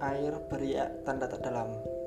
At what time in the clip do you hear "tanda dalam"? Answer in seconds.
1.02-1.97